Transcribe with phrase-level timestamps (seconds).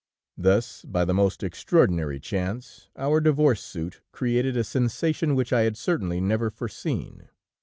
[0.35, 5.77] "Thus, by the most extraordinary chance, our divorce suit created a sensation which I had
[5.77, 7.29] certainly never foreseen.